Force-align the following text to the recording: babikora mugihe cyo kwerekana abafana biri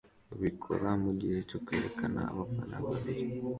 babikora 0.29 0.89
mugihe 1.03 1.37
cyo 1.49 1.59
kwerekana 1.65 2.19
abafana 2.31 2.75
biri 2.81 3.13